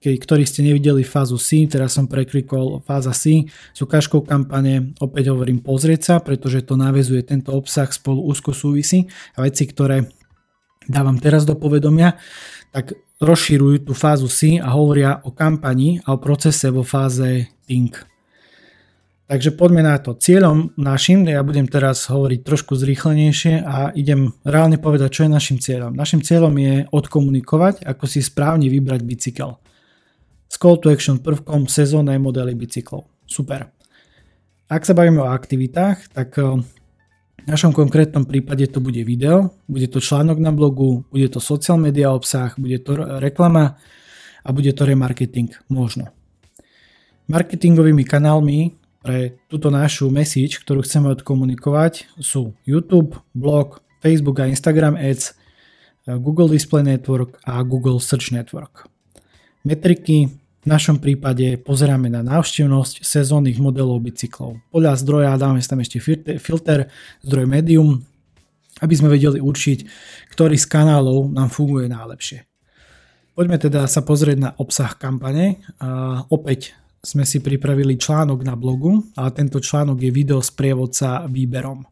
keď, 0.00 0.14
ktorí 0.24 0.48
ste 0.48 0.64
nevideli 0.64 1.04
fázu 1.04 1.36
C, 1.36 1.68
teraz 1.68 2.00
som 2.00 2.08
preklikol 2.08 2.80
fáza 2.80 3.12
C 3.12 3.44
s 3.76 3.78
ukážkou 3.84 4.24
kampane, 4.24 4.96
opäť 5.04 5.28
hovorím 5.28 5.60
pozrieť 5.60 6.00
sa, 6.00 6.14
pretože 6.24 6.64
to 6.64 6.80
navezuje 6.80 7.20
tento 7.28 7.52
obsah 7.52 7.92
spolu 7.92 8.24
úzko 8.24 8.56
súvisí. 8.56 9.04
A 9.36 9.44
veci, 9.44 9.68
ktoré 9.68 10.08
dávam 10.88 11.20
teraz 11.20 11.44
do 11.44 11.60
povedomia, 11.60 12.16
tak 12.72 12.96
rozširujú 13.18 13.90
tú 13.90 13.92
fázu 13.94 14.30
C 14.30 14.62
a 14.62 14.70
hovoria 14.74 15.18
o 15.26 15.34
kampani 15.34 15.98
a 16.06 16.14
o 16.14 16.18
procese 16.22 16.70
vo 16.70 16.86
fáze 16.86 17.50
Think. 17.66 18.08
Takže 19.28 19.52
poďme 19.60 19.84
na 19.84 20.00
to. 20.00 20.16
Cieľom 20.16 20.72
našim, 20.80 21.20
ja 21.28 21.44
budem 21.44 21.68
teraz 21.68 22.08
hovoriť 22.08 22.40
trošku 22.48 22.72
zrýchlenejšie 22.80 23.60
a 23.60 23.92
idem 23.92 24.32
reálne 24.40 24.80
povedať, 24.80 25.20
čo 25.20 25.22
je 25.28 25.36
našim 25.36 25.60
cieľom. 25.60 25.92
Našim 25.92 26.24
cieľom 26.24 26.56
je 26.56 26.88
odkomunikovať, 26.88 27.84
ako 27.84 28.08
si 28.08 28.24
správne 28.24 28.72
vybrať 28.72 29.04
bicykel. 29.04 29.60
S 30.48 30.56
call 30.56 30.80
to 30.80 30.88
action 30.88 31.20
prvkom 31.20 31.68
sezónnej 31.68 32.16
modely 32.16 32.56
bicyklov. 32.56 33.04
Super. 33.28 33.68
Ak 34.72 34.88
sa 34.88 34.96
bavíme 34.96 35.20
o 35.20 35.28
aktivitách, 35.28 36.16
tak 36.16 36.40
v 37.38 37.46
našom 37.46 37.72
konkrétnom 37.72 38.28
prípade 38.28 38.66
to 38.68 38.82
bude 38.82 39.00
video, 39.06 39.56
bude 39.70 39.88
to 39.88 40.02
článok 40.02 40.36
na 40.42 40.52
blogu, 40.52 41.06
bude 41.08 41.28
to 41.32 41.40
social 41.40 41.80
media 41.80 42.12
obsah, 42.12 42.52
bude 42.58 42.78
to 42.84 42.94
reklama 43.22 43.80
a 44.44 44.48
bude 44.52 44.72
to 44.76 44.84
remarketing 44.84 45.52
možno. 45.72 46.12
Marketingovými 47.28 48.04
kanálmi 48.08 48.76
pre 49.04 49.38
túto 49.46 49.70
našu 49.70 50.10
message, 50.12 50.60
ktorú 50.60 50.82
chceme 50.84 51.12
odkomunikovať, 51.14 52.20
sú 52.20 52.56
YouTube, 52.66 53.16
blog, 53.32 53.80
Facebook 54.02 54.42
a 54.42 54.50
Instagram 54.50 54.98
Ads, 54.98 55.38
Google 56.20 56.48
Display 56.48 56.82
Network 56.84 57.36
a 57.44 57.60
Google 57.62 58.00
Search 58.00 58.32
Network. 58.32 58.88
Metriky 59.64 60.32
našom 60.68 61.00
prípade 61.00 61.56
pozeráme 61.56 62.12
na 62.12 62.20
návštevnosť 62.20 63.00
sezónnych 63.00 63.56
modelov 63.56 64.04
bicyklov. 64.04 64.60
Podľa 64.68 64.92
zdroja 65.00 65.40
dáme 65.40 65.64
tam 65.64 65.80
ešte 65.80 65.98
filter, 66.36 66.92
zdroj 67.24 67.46
medium, 67.48 68.04
aby 68.78 68.94
sme 68.94 69.10
vedeli 69.10 69.40
určiť, 69.42 69.78
ktorý 70.30 70.54
z 70.54 70.66
kanálov 70.68 71.32
nám 71.32 71.50
funguje 71.50 71.88
najlepšie. 71.90 72.44
Poďme 73.34 73.58
teda 73.58 73.86
sa 73.86 74.02
pozrieť 74.02 74.38
na 74.38 74.50
obsah 74.58 74.94
kampane. 74.98 75.62
A 75.78 76.22
opäť 76.30 76.74
sme 76.98 77.22
si 77.22 77.38
pripravili 77.38 77.94
článok 77.94 78.42
na 78.42 78.58
blogu, 78.58 79.02
ale 79.14 79.30
tento 79.30 79.62
článok 79.62 80.02
je 80.02 80.10
video 80.10 80.42
s 80.42 80.50
prievodca 80.50 81.26
výberom. 81.30 81.86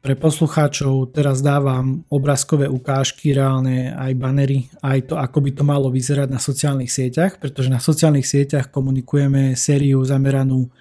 Pre 0.00 0.16
poslucháčov 0.16 1.12
teraz 1.12 1.44
dávam 1.44 2.08
obrázkové 2.08 2.64
ukážky, 2.72 3.36
reálne 3.36 3.92
aj 3.92 4.16
banery, 4.16 4.64
aj 4.80 5.12
to, 5.12 5.14
ako 5.20 5.44
by 5.44 5.50
to 5.52 5.60
malo 5.60 5.92
vyzerať 5.92 6.32
na 6.32 6.40
sociálnych 6.40 6.88
sieťach, 6.88 7.36
pretože 7.36 7.68
na 7.68 7.76
sociálnych 7.76 8.24
sieťach 8.24 8.72
komunikujeme 8.72 9.52
sériu 9.60 10.00
zameranú 10.08 10.72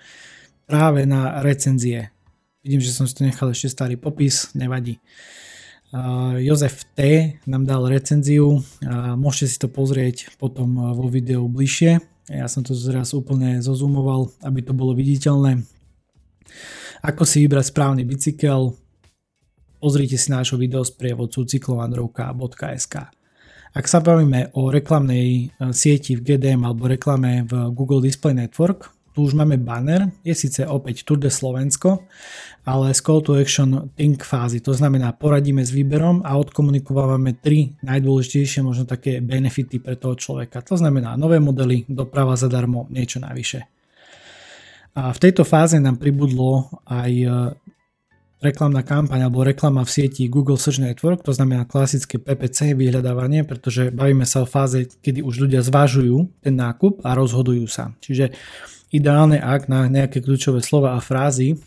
práve 0.64 1.04
na 1.04 1.44
recenzie. 1.44 2.16
Vidím, 2.64 2.80
že 2.80 2.96
som 2.96 3.04
si 3.04 3.16
to 3.20 3.28
nechal 3.28 3.52
ešte 3.52 3.68
starý 3.68 4.00
popis, 4.00 4.56
nevadí. 4.56 5.04
Jozef 6.40 6.88
T. 6.96 7.34
nám 7.44 7.68
dal 7.68 7.92
recenziu 7.92 8.64
môžete 9.20 9.48
si 9.52 9.58
to 9.60 9.68
pozrieť 9.68 10.32
potom 10.40 10.96
vo 10.96 11.12
videu 11.12 11.44
bližšie. 11.44 12.00
Ja 12.32 12.48
som 12.48 12.64
to 12.64 12.72
zraz 12.72 13.12
úplne 13.12 13.60
zozumoval, 13.60 14.32
aby 14.48 14.64
to 14.64 14.72
bolo 14.72 14.96
viditeľné. 14.96 15.66
Ako 17.04 17.28
si 17.28 17.44
vybrať 17.44 17.74
správny 17.74 18.08
bicykel? 18.08 18.80
Pozrite 19.80 20.20
si 20.20 20.28
nášho 20.28 20.60
video 20.60 20.84
z 20.84 20.92
prievodcu 20.92 21.48
cyklovandrovka.sk 21.48 22.96
Ak 23.72 23.86
sa 23.88 24.04
bavíme 24.04 24.52
o 24.60 24.68
reklamnej 24.68 25.28
e, 25.32 25.44
sieti 25.72 26.20
v 26.20 26.24
GDM 26.28 26.68
alebo 26.68 26.92
reklame 26.92 27.48
v 27.48 27.72
Google 27.72 28.04
Display 28.04 28.36
Network, 28.36 28.92
tu 29.16 29.24
už 29.24 29.40
máme 29.40 29.56
banner, 29.56 30.12
je 30.28 30.36
síce 30.36 30.68
opäť 30.68 31.08
Tour 31.08 31.24
de 31.24 31.32
Slovensko, 31.32 32.04
ale 32.68 32.92
z 32.92 33.00
call 33.00 33.24
to 33.24 33.40
action 33.40 33.88
think 33.96 34.20
fázy, 34.28 34.60
to 34.60 34.76
znamená 34.76 35.16
poradíme 35.16 35.64
s 35.64 35.72
výberom 35.72 36.28
a 36.28 36.36
odkomunikovávame 36.36 37.40
tri 37.40 37.72
najdôležitejšie 37.80 38.60
možno 38.60 38.84
také 38.84 39.24
benefity 39.24 39.80
pre 39.80 39.96
toho 39.96 40.20
človeka. 40.20 40.60
To 40.68 40.76
znamená 40.76 41.16
nové 41.16 41.40
modely, 41.40 41.88
doprava 41.88 42.36
zadarmo, 42.36 42.92
niečo 42.92 43.24
navyše. 43.24 43.64
A 45.00 45.16
v 45.16 45.22
tejto 45.24 45.48
fáze 45.48 45.80
nám 45.80 46.04
pribudlo 46.04 46.68
aj 46.84 47.12
e, 47.16 47.28
reklamná 48.40 48.88
kampaň 48.88 49.28
alebo 49.28 49.44
reklama 49.44 49.84
v 49.84 49.92
sieti 49.92 50.32
Google 50.32 50.56
Search 50.56 50.80
Network, 50.80 51.28
to 51.28 51.36
znamená 51.36 51.68
klasické 51.68 52.16
PPC 52.16 52.72
vyhľadávanie, 52.72 53.44
pretože 53.44 53.92
bavíme 53.92 54.24
sa 54.24 54.44
o 54.44 54.48
fáze, 54.48 54.88
kedy 55.04 55.20
už 55.20 55.48
ľudia 55.48 55.60
zvažujú 55.60 56.40
ten 56.40 56.56
nákup 56.56 57.04
a 57.04 57.20
rozhodujú 57.20 57.68
sa. 57.68 57.92
Čiže 58.00 58.32
ideálne, 58.96 59.44
ak 59.44 59.68
na 59.68 59.92
nejaké 59.92 60.24
kľúčové 60.24 60.64
slova 60.64 60.96
a 60.96 61.04
frázy 61.04 61.60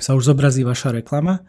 sa 0.00 0.16
už 0.16 0.32
zobrazí 0.32 0.64
vaša 0.64 0.96
reklama 0.96 1.44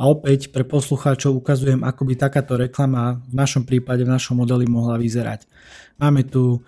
a 0.00 0.02
opäť 0.10 0.50
pre 0.50 0.66
poslucháčov 0.66 1.38
ukazujem, 1.38 1.86
ako 1.86 2.02
by 2.08 2.14
takáto 2.18 2.58
reklama 2.58 3.22
v 3.30 3.34
našom 3.38 3.62
prípade, 3.62 4.02
v 4.02 4.10
našom 4.10 4.40
modeli 4.40 4.66
mohla 4.66 4.98
vyzerať. 4.98 5.46
Máme 6.02 6.26
tu 6.26 6.58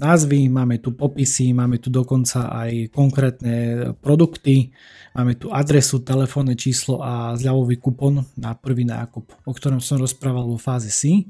názvy, 0.00 0.48
máme 0.48 0.80
tu 0.80 0.96
popisy, 0.96 1.52
máme 1.52 1.76
tu 1.76 1.92
dokonca 1.92 2.48
aj 2.48 2.88
konkrétne 2.90 3.56
produkty, 4.00 4.72
máme 5.12 5.36
tu 5.36 5.52
adresu, 5.52 6.00
telefónne 6.00 6.56
číslo 6.56 7.04
a 7.04 7.36
zľavový 7.36 7.76
kupon 7.76 8.24
na 8.40 8.56
prvý 8.56 8.88
nákup, 8.88 9.44
o 9.44 9.52
ktorom 9.52 9.84
som 9.84 10.00
rozprával 10.00 10.48
vo 10.48 10.56
fáze 10.56 10.88
C. 10.88 11.28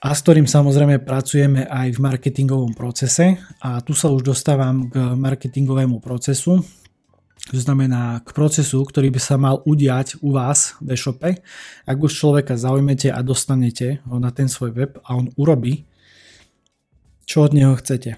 A 0.00 0.14
s 0.14 0.22
ktorým 0.22 0.46
samozrejme 0.46 1.02
pracujeme 1.02 1.66
aj 1.66 1.98
v 1.98 2.02
marketingovom 2.04 2.76
procese. 2.76 3.42
A 3.64 3.82
tu 3.82 3.90
sa 3.96 4.12
už 4.12 4.22
dostávam 4.22 4.86
k 4.86 5.16
marketingovému 5.18 5.98
procesu, 5.98 6.62
to 7.46 7.62
znamená 7.62 8.26
k 8.26 8.34
procesu, 8.34 8.82
ktorý 8.82 9.14
by 9.14 9.20
sa 9.22 9.38
mal 9.38 9.62
udiať 9.62 10.18
u 10.18 10.34
vás 10.34 10.74
v 10.82 10.98
e-shope. 10.98 11.38
Ak 11.86 11.96
už 11.96 12.10
človeka 12.10 12.58
zaujmete 12.58 13.14
a 13.14 13.22
dostanete 13.22 14.02
ho 14.10 14.18
na 14.18 14.34
ten 14.34 14.50
svoj 14.50 14.74
web 14.74 14.98
a 15.06 15.14
on 15.14 15.30
urobí, 15.38 15.86
čo 17.26 17.44
od 17.44 17.52
neho 17.52 17.74
chcete. 17.76 18.16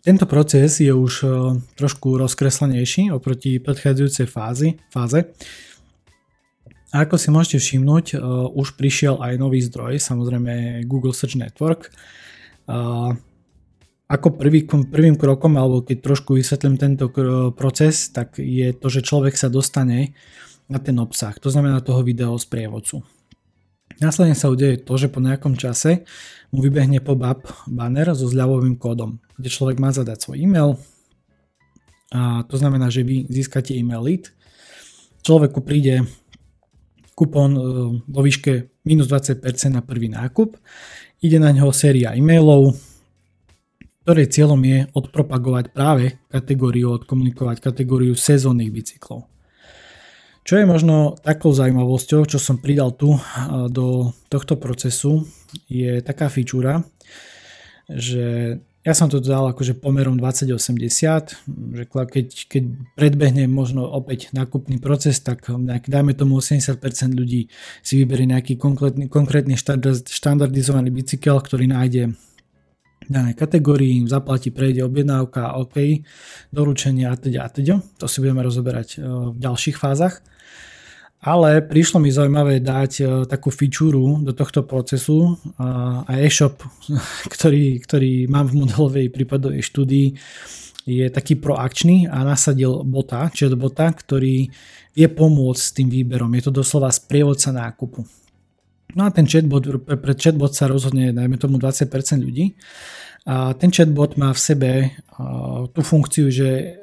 Tento 0.00 0.24
proces 0.24 0.80
je 0.80 0.94
už 0.94 1.12
e, 1.20 1.26
trošku 1.76 2.16
rozkreslenejší 2.16 3.12
oproti 3.12 3.60
predchádzajúcej 3.60 4.24
fázi, 4.24 4.80
fáze. 4.88 5.28
A 6.90 7.04
ako 7.04 7.20
si 7.20 7.28
môžete 7.28 7.58
všimnúť, 7.60 8.06
e, 8.14 8.22
už 8.56 8.80
prišiel 8.80 9.20
aj 9.20 9.36
nový 9.36 9.60
zdroj, 9.60 10.00
samozrejme 10.00 10.86
Google 10.88 11.12
Search 11.12 11.36
Network 11.36 11.92
ako 14.10 14.34
prvý, 14.34 14.66
prvým 14.66 15.14
krokom, 15.14 15.54
alebo 15.54 15.86
keď 15.86 16.02
trošku 16.02 16.34
vysvetlím 16.34 16.74
tento 16.74 17.06
proces, 17.54 18.10
tak 18.10 18.42
je 18.42 18.74
to, 18.74 18.90
že 18.90 19.06
človek 19.06 19.38
sa 19.38 19.46
dostane 19.46 20.18
na 20.66 20.82
ten 20.82 20.98
obsah, 20.98 21.34
to 21.38 21.46
znamená 21.46 21.78
toho 21.78 22.02
videa 22.02 22.34
z 22.34 22.46
prievodcu. 22.50 23.06
Následne 24.00 24.32
sa 24.32 24.48
udeje 24.48 24.80
to, 24.80 24.96
že 24.96 25.12
po 25.12 25.20
nejakom 25.20 25.60
čase 25.60 26.08
mu 26.50 26.64
vybehne 26.64 27.04
pop-up 27.04 27.44
banner 27.68 28.10
so 28.16 28.26
zľavovým 28.26 28.80
kódom, 28.80 29.20
kde 29.36 29.52
človek 29.52 29.76
má 29.76 29.92
zadať 29.92 30.18
svoj 30.24 30.40
e-mail 30.40 30.80
a 32.10 32.42
to 32.42 32.58
znamená, 32.58 32.90
že 32.90 33.06
vy 33.06 33.30
získate 33.30 33.70
e-mail 33.70 34.02
lead. 34.02 34.34
Človeku 35.22 35.62
príde 35.62 36.02
kupón 37.14 37.54
e, 37.54 37.62
vo 38.02 38.20
výške 38.24 38.82
minus 38.82 39.06
20% 39.06 39.46
na 39.70 39.82
prvý 39.84 40.10
nákup, 40.10 40.58
ide 41.22 41.38
na 41.38 41.54
ňo 41.54 41.70
séria 41.70 42.16
e-mailov, 42.18 42.74
ktorej 44.02 44.32
cieľom 44.32 44.58
je 44.64 44.78
odpropagovať 44.90 45.70
práve 45.70 46.18
kategóriu, 46.26 46.98
odkomunikovať 46.98 47.62
kategóriu 47.62 48.18
sezónnych 48.18 48.74
bicyklov. 48.74 49.29
Čo 50.40 50.56
je 50.56 50.64
možno 50.64 51.20
takou 51.20 51.52
zaujímavosťou, 51.52 52.24
čo 52.24 52.40
som 52.40 52.58
pridal 52.58 52.96
tu 52.96 53.14
do 53.68 54.10
tohto 54.32 54.56
procesu, 54.56 55.28
je 55.68 56.00
taká 56.00 56.32
fičúra, 56.32 56.80
že 57.90 58.56
ja 58.80 58.96
som 58.96 59.12
to 59.12 59.20
dal 59.20 59.44
akože 59.52 59.76
pomerom 59.76 60.16
2080, 60.16 61.76
že 61.76 61.84
keď, 61.84 62.26
keď 62.48 62.64
predbehne 62.96 63.44
možno 63.44 63.84
opäť 63.84 64.32
nákupný 64.32 64.80
proces, 64.80 65.20
tak 65.20 65.44
nejak, 65.52 65.84
dajme 65.84 66.16
tomu 66.16 66.40
80% 66.40 66.80
ľudí 67.12 67.52
si 67.84 68.00
vyberie 68.00 68.24
nejaký 68.32 68.56
konkrétny, 68.56 69.12
konkrétny 69.12 69.60
štandardizovaný 70.08 70.88
bicykel, 70.96 71.36
ktorý 71.44 71.68
nájde 71.68 72.16
danej 73.10 73.34
kategórii, 73.34 74.06
zaplatí, 74.06 74.54
prejde 74.54 74.86
objednávka, 74.86 75.58
OK, 75.58 76.06
doručenie 76.54 77.10
a 77.10 77.18
teda 77.18 77.44
a 77.44 77.48
teda. 77.50 77.82
To 77.98 78.06
si 78.06 78.22
budeme 78.22 78.46
rozoberať 78.46 78.88
e, 78.96 78.98
v 79.34 79.36
ďalších 79.36 79.76
fázach. 79.76 80.22
Ale 81.20 81.60
prišlo 81.60 82.00
mi 82.00 82.08
zaujímavé 82.08 82.64
dať 82.64 82.92
e, 82.96 83.04
takú 83.26 83.50
fičúru 83.50 84.22
do 84.24 84.32
tohto 84.32 84.62
procesu 84.64 85.36
a 85.58 86.06
e-shop, 86.22 86.62
ktorý, 87.34 87.82
ktorý 87.82 88.12
mám 88.30 88.46
v 88.48 88.64
modelovej 88.64 89.06
prípadovej 89.10 89.66
štúdii, 89.66 90.08
je 90.88 91.06
taký 91.12 91.36
proakčný 91.36 92.08
a 92.08 92.24
nasadil 92.24 92.82
bota, 92.88 93.28
chatbota, 93.30 93.92
ktorý 93.92 94.48
vie 94.96 95.08
pomôcť 95.12 95.60
s 95.60 95.74
tým 95.76 95.92
výberom. 95.92 96.32
Je 96.34 96.42
to 96.48 96.52
doslova 96.64 96.88
sprievodca 96.88 97.52
nákupu. 97.52 98.00
No 98.96 99.06
a 99.06 99.10
ten 99.14 99.26
chatbot, 99.26 99.86
pre 99.86 100.14
chatbot 100.18 100.50
sa 100.50 100.66
rozhodne, 100.66 101.14
dajme 101.14 101.38
tomu 101.38 101.62
20% 101.62 101.86
ľudí. 102.18 102.58
A 103.26 103.52
ten 103.52 103.68
chatbot 103.68 104.16
má 104.16 104.32
v 104.32 104.40
sebe 104.40 104.70
tú 105.76 105.80
funkciu, 105.84 106.32
že 106.32 106.80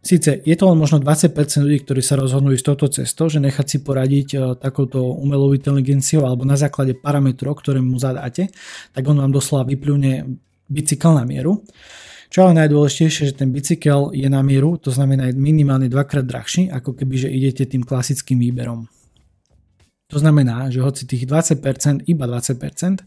síce 0.00 0.40
je 0.40 0.56
to 0.56 0.64
len 0.72 0.78
možno 0.80 0.96
20% 1.04 1.36
ľudí, 1.60 1.84
ktorí 1.84 2.00
sa 2.00 2.16
rozhodnú 2.16 2.56
ísť 2.56 2.64
touto 2.64 2.88
cestou, 2.88 3.28
že 3.28 3.42
nechať 3.44 3.66
si 3.68 3.78
poradiť 3.84 4.56
takouto 4.56 5.12
umelou 5.20 5.52
inteligenciou 5.52 6.24
alebo 6.24 6.48
na 6.48 6.56
základe 6.56 6.96
parametrov, 6.96 7.60
ktoré 7.60 7.84
mu 7.84 8.00
zadáte, 8.00 8.48
tak 8.96 9.04
on 9.04 9.20
vám 9.20 9.34
doslova 9.34 9.68
vyplúne 9.68 10.40
bicykel 10.72 11.12
na 11.12 11.28
mieru. 11.28 11.60
Čo 12.28 12.44
ale 12.48 12.60
najdôležitejšie, 12.64 13.32
že 13.32 13.38
ten 13.40 13.48
bicykel 13.52 14.12
je 14.12 14.28
na 14.28 14.44
mieru, 14.44 14.76
to 14.76 14.92
znamená 14.92 15.32
minimálne 15.32 15.88
dvakrát 15.88 16.28
drahší, 16.28 16.68
ako 16.68 16.92
keby 16.96 17.24
že 17.24 17.28
idete 17.32 17.64
tým 17.64 17.84
klasickým 17.84 18.36
výberom. 18.36 18.84
To 20.08 20.16
znamená, 20.20 20.68
že 20.72 20.80
hoci 20.80 21.04
tých 21.04 21.28
20%, 21.28 22.04
iba 22.08 22.24
20%, 22.28 23.04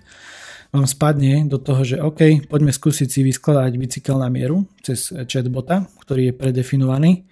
vám 0.71 0.87
spadne 0.87 1.45
do 1.51 1.59
toho, 1.59 1.83
že 1.83 1.99
OK, 1.99 2.47
poďme 2.47 2.71
skúsiť 2.71 3.07
si 3.11 3.19
vyskladať 3.27 3.75
bicykel 3.75 4.15
na 4.15 4.31
mieru 4.31 4.63
cez 4.79 5.11
chatbota, 5.27 5.91
ktorý 5.99 6.31
je 6.31 6.33
predefinovaný, 6.33 7.27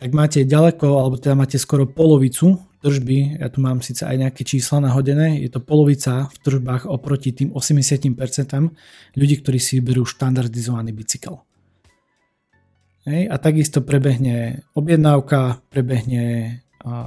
tak 0.00 0.12
máte 0.12 0.44
ďaleko, 0.44 0.86
alebo 1.00 1.16
teda 1.16 1.36
máte 1.36 1.56
skoro 1.56 1.88
polovicu 1.88 2.60
tržby, 2.80 3.40
ja 3.40 3.52
tu 3.52 3.60
mám 3.60 3.84
síce 3.84 4.08
aj 4.08 4.16
nejaké 4.16 4.42
čísla 4.44 4.80
nahodené, 4.80 5.40
je 5.44 5.52
to 5.52 5.60
polovica 5.60 6.32
v 6.32 6.36
tržbách 6.40 6.88
oproti 6.88 7.36
tým 7.36 7.52
80% 7.52 8.16
ľudí, 9.20 9.34
ktorí 9.44 9.60
si 9.60 9.80
vyberú 9.80 10.08
štandardizovaný 10.08 10.96
bicykel. 10.96 11.44
Hej, 13.04 13.28
a 13.28 13.36
takisto 13.40 13.84
prebehne 13.84 14.64
objednávka, 14.76 15.64
prebehne 15.72 16.56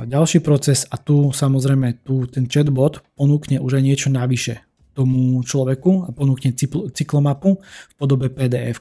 ďalší 0.06 0.46
proces 0.46 0.86
a 0.90 1.02
tu 1.02 1.34
samozrejme 1.34 2.06
tu 2.06 2.30
ten 2.30 2.46
chatbot 2.46 3.02
ponúkne 3.18 3.58
už 3.58 3.82
aj 3.82 3.84
niečo 3.86 4.10
navyše 4.14 4.62
tomu 4.94 5.42
človeku 5.42 6.06
a 6.06 6.10
ponúkne 6.14 6.54
cyklomapu 6.94 7.60
v 7.62 7.94
podobe 7.98 8.30
pdf. 8.30 8.80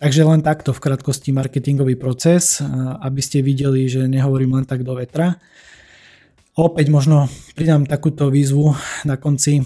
Takže 0.00 0.24
len 0.24 0.40
takto 0.40 0.72
v 0.72 0.80
krátkosti 0.80 1.28
marketingový 1.28 1.96
proces, 2.00 2.64
aby 3.04 3.20
ste 3.20 3.44
videli, 3.44 3.84
že 3.84 4.08
nehovorím 4.08 4.56
len 4.56 4.64
tak 4.64 4.80
do 4.80 4.96
vetra. 4.96 5.36
Opäť 6.56 6.88
možno 6.88 7.28
pridám 7.52 7.84
takúto 7.84 8.32
výzvu 8.32 8.72
na 9.04 9.20
konci, 9.20 9.60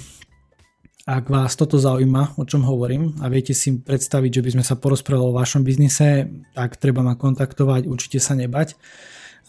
ak 1.05 1.29
vás 1.29 1.53
toto 1.53 1.77
zaujíma, 1.77 2.41
o 2.41 2.49
čom 2.49 2.65
hovorím 2.65 3.21
a 3.21 3.29
viete 3.29 3.53
si 3.53 3.77
predstaviť, 3.77 4.41
že 4.41 4.43
by 4.43 4.51
sme 4.57 4.65
sa 4.65 4.75
porozprávali 4.81 5.31
o 5.31 5.37
vašom 5.37 5.61
biznise, 5.61 6.33
tak 6.57 6.81
treba 6.81 7.05
ma 7.05 7.13
kontaktovať, 7.13 7.85
určite 7.85 8.19
sa 8.25 8.33
nebať. 8.33 8.73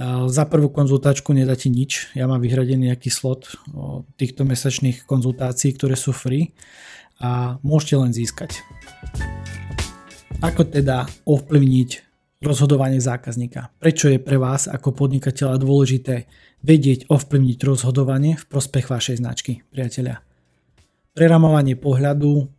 Za 0.03 0.43
prvú 0.51 0.67
konzultáčku 0.67 1.31
nedáte 1.31 1.71
nič, 1.71 2.11
ja 2.19 2.27
mám 2.27 2.43
vyhradený 2.43 2.91
nejaký 2.91 3.07
slot 3.07 3.55
týchto 4.19 4.43
mesačných 4.43 5.07
konzultácií, 5.07 5.71
ktoré 5.71 5.95
sú 5.95 6.11
free 6.11 6.51
a 7.23 7.55
môžete 7.63 7.95
len 7.95 8.11
získať. 8.11 8.59
Ako 10.43 10.67
teda 10.67 11.07
ovplyvniť 11.23 11.89
rozhodovanie 12.43 12.99
zákazníka? 12.99 13.71
Prečo 13.79 14.11
je 14.11 14.19
pre 14.19 14.35
vás 14.35 14.67
ako 14.67 14.91
podnikateľa 14.91 15.63
dôležité 15.63 16.27
vedieť 16.59 17.07
ovplyvniť 17.07 17.57
rozhodovanie 17.63 18.35
v 18.35 18.45
prospech 18.51 18.91
vašej 18.91 19.23
značky, 19.23 19.63
priateľia? 19.71 20.19
Preramovanie 21.15 21.79
pohľadu 21.79 22.51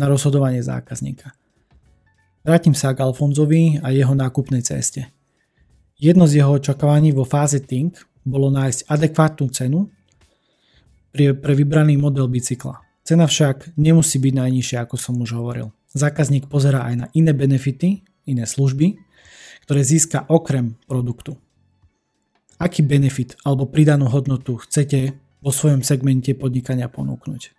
na 0.00 0.06
rozhodovanie 0.08 0.64
zákazníka. 0.64 1.36
Vrátim 2.40 2.72
sa 2.72 2.96
k 2.96 3.04
Alfonzovi 3.04 3.84
a 3.84 3.92
jeho 3.92 4.16
nákupnej 4.16 4.64
ceste. 4.64 5.12
Jedno 5.98 6.30
z 6.30 6.38
jeho 6.38 6.54
očakávaní 6.54 7.10
vo 7.10 7.26
fáze 7.26 7.58
Think 7.58 7.98
bolo 8.22 8.54
nájsť 8.54 8.86
adekvátnu 8.86 9.50
cenu 9.50 9.90
pre, 11.10 11.34
vybraný 11.34 11.98
model 11.98 12.30
bicykla. 12.30 12.78
Cena 13.02 13.26
však 13.26 13.74
nemusí 13.74 14.22
byť 14.22 14.34
najnižšia, 14.38 14.78
ako 14.86 14.94
som 14.94 15.18
už 15.18 15.34
hovoril. 15.34 15.74
Zákazník 15.98 16.46
pozerá 16.46 16.86
aj 16.86 16.94
na 16.94 17.06
iné 17.18 17.34
benefity, 17.34 18.06
iné 18.30 18.46
služby, 18.46 18.94
ktoré 19.66 19.82
získa 19.82 20.22
okrem 20.30 20.78
produktu. 20.86 21.34
Aký 22.62 22.86
benefit 22.86 23.34
alebo 23.42 23.66
pridanú 23.66 24.06
hodnotu 24.06 24.54
chcete 24.54 25.18
vo 25.42 25.50
svojom 25.50 25.82
segmente 25.82 26.30
podnikania 26.38 26.86
ponúknuť? 26.86 27.50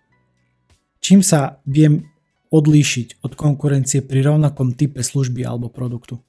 Čím 1.04 1.20
sa 1.20 1.60
viem 1.68 2.08
odlíšiť 2.48 3.20
od 3.20 3.36
konkurencie 3.36 4.00
pri 4.00 4.24
rovnakom 4.24 4.72
type 4.80 5.04
služby 5.04 5.44
alebo 5.44 5.68
produktu? 5.68 6.24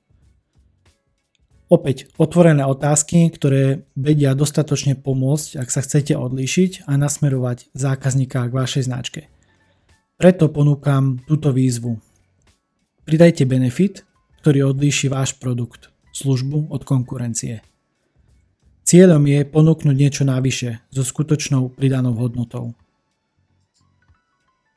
Opäť 1.72 2.12
otvorené 2.20 2.68
otázky, 2.68 3.32
ktoré 3.32 3.88
vedia 3.96 4.36
dostatočne 4.36 5.00
pomôcť, 5.00 5.56
ak 5.56 5.72
sa 5.72 5.80
chcete 5.80 6.20
odlíšiť 6.20 6.84
a 6.84 7.00
nasmerovať 7.00 7.72
zákazníka 7.72 8.44
k 8.44 8.52
vašej 8.52 8.92
značke. 8.92 9.32
Preto 10.20 10.52
ponúkam 10.52 11.24
túto 11.24 11.56
výzvu. 11.56 11.96
Pridajte 13.08 13.48
benefit, 13.48 14.04
ktorý 14.44 14.76
odlíši 14.76 15.08
váš 15.08 15.40
produkt 15.40 15.96
službu 16.12 16.68
od 16.76 16.84
konkurencie. 16.84 17.64
Cieľom 18.84 19.24
je 19.24 19.40
ponúknuť 19.48 19.96
niečo 19.96 20.24
navyše 20.28 20.84
so 20.92 21.08
skutočnou 21.08 21.72
pridanou 21.72 22.20
hodnotou. 22.20 22.76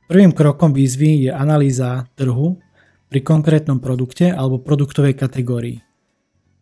Prvým 0.07 0.30
krokom 0.30 0.70
výzvy 0.70 1.26
je 1.26 1.30
analýza 1.35 2.07
trhu 2.14 2.57
pri 3.11 3.20
konkrétnom 3.20 3.83
produkte 3.83 4.30
alebo 4.30 4.62
produktovej 4.62 5.18
kategórii. 5.18 5.84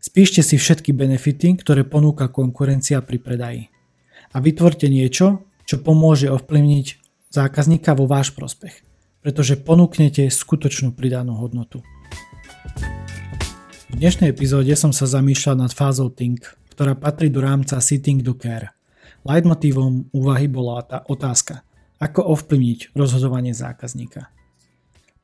Spíšte 0.03 0.43
si 0.43 0.59
všetky 0.59 0.91
benefity, 0.91 1.55
ktoré 1.63 1.87
ponúka 1.87 2.27
konkurencia 2.27 2.99
pri 3.07 3.23
predaji. 3.23 3.71
A 4.35 4.43
vytvorte 4.43 4.91
niečo, 4.91 5.47
čo 5.63 5.79
pomôže 5.79 6.27
ovplyvniť 6.27 6.87
zákazníka 7.31 7.95
vo 7.95 8.11
váš 8.11 8.35
prospech, 8.35 8.83
pretože 9.23 9.63
ponúknete 9.63 10.27
skutočnú 10.27 10.91
pridanú 10.99 11.39
hodnotu. 11.39 11.87
V 13.95 13.95
dnešnej 13.95 14.35
epizóde 14.35 14.75
som 14.75 14.91
sa 14.91 15.07
zamýšľal 15.07 15.63
nad 15.63 15.71
fázou 15.71 16.11
Think, 16.11 16.51
ktorá 16.75 16.99
patrí 16.99 17.31
do 17.31 17.39
rámca 17.39 17.79
Sitting 17.79 18.27
do 18.27 18.35
Care. 18.35 18.75
Leitmotívom 19.23 20.11
úvahy 20.11 20.51
bola 20.51 20.83
tá 20.83 21.07
otázka, 21.07 21.63
ako 22.03 22.27
ovplyvniť 22.27 22.99
rozhodovanie 22.99 23.55
zákazníka. 23.55 24.35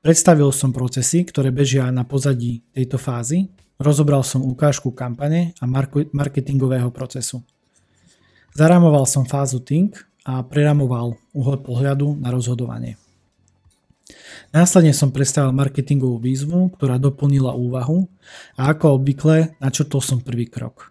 Predstavil 0.07 0.55
som 0.55 0.71
procesy, 0.71 1.27
ktoré 1.27 1.51
bežia 1.51 1.91
na 1.91 2.07
pozadí 2.07 2.63
tejto 2.71 3.03
fázy, 3.03 3.51
rozobral 3.79 4.27
som 4.27 4.43
ukážku 4.43 4.91
kampane 4.91 5.55
a 5.63 5.65
marketingového 6.11 6.91
procesu. 6.91 7.47
Zaramoval 8.59 9.07
som 9.07 9.23
fázu 9.23 9.63
Think 9.63 10.03
a 10.27 10.43
preramoval 10.43 11.15
uhol 11.31 11.63
pohľadu 11.63 12.19
na 12.19 12.35
rozhodovanie. 12.35 12.99
Následne 14.51 14.97
som 14.97 15.13
predstavil 15.13 15.53
marketingovú 15.53 16.19
výzvu, 16.19 16.75
ktorá 16.75 16.97
doplnila 16.97 17.53
úvahu 17.53 18.09
a 18.57 18.73
ako 18.73 18.99
obvykle 18.99 19.55
načrtol 19.61 20.01
som 20.01 20.19
prvý 20.25 20.49
krok. 20.49 20.91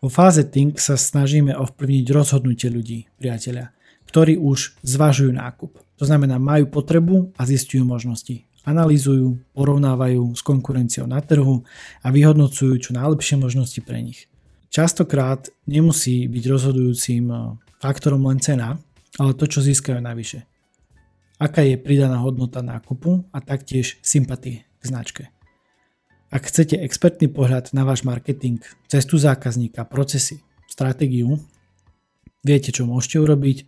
Vo 0.00 0.08
fáze 0.08 0.46
Think 0.48 0.80
sa 0.80 0.96
snažíme 0.96 1.52
ovplyvniť 1.52 2.06
rozhodnutie 2.08 2.72
ľudí, 2.72 3.10
priateľa, 3.20 3.74
ktorí 4.08 4.40
už 4.40 4.80
zvažujú 4.80 5.36
nákup. 5.36 5.76
To 6.00 6.04
znamená, 6.08 6.40
majú 6.40 6.72
potrebu 6.72 7.36
a 7.36 7.44
zistujú 7.44 7.84
možnosti. 7.84 8.40
Analýzujú, 8.68 9.56
porovnávajú 9.56 10.36
s 10.36 10.44
konkurenciou 10.44 11.08
na 11.08 11.24
trhu 11.24 11.64
a 12.04 12.08
vyhodnocujú 12.12 12.76
čo 12.76 12.90
najlepšie 12.92 13.40
možnosti 13.40 13.80
pre 13.80 14.04
nich. 14.04 14.28
Častokrát 14.68 15.48
nemusí 15.64 16.28
byť 16.28 16.44
rozhodujúcim 16.46 17.24
eh, 17.32 17.40
faktorom 17.80 18.28
len 18.28 18.38
cena, 18.38 18.76
ale 19.16 19.32
to, 19.34 19.48
čo 19.48 19.64
získajú 19.64 19.98
navyše 19.98 20.50
aká 21.40 21.64
je 21.64 21.80
pridaná 21.80 22.20
hodnota 22.20 22.60
nákupu 22.60 23.24
a 23.32 23.40
taktiež 23.40 23.96
sympatie 24.04 24.68
k 24.78 24.82
značke. 24.84 25.22
Ak 26.30 26.46
chcete 26.46 26.78
expertný 26.78 27.26
pohľad 27.32 27.72
na 27.74 27.82
váš 27.82 28.06
marketing, 28.06 28.62
cestu 28.86 29.18
zákazníka, 29.18 29.88
procesy, 29.88 30.44
stratégiu, 30.68 31.40
viete, 32.44 32.70
čo 32.70 32.86
môžete 32.86 33.18
urobiť, 33.18 33.66